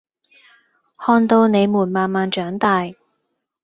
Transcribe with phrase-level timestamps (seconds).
[0.97, 2.91] 看到你們慢慢長大